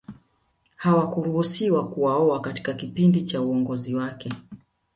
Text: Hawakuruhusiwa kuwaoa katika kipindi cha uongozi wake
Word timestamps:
Hawakuruhusiwa 0.75 1.89
kuwaoa 1.89 2.39
katika 2.41 2.73
kipindi 2.73 3.21
cha 3.25 3.41
uongozi 3.41 3.95
wake 3.95 4.31